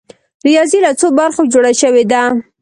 ریاضي 0.47 0.79
له 0.85 0.91
څو 0.99 1.07
برخو 1.19 1.43
جوړه 1.53 1.71
شوې 1.81 2.03
ده؟ 2.11 2.21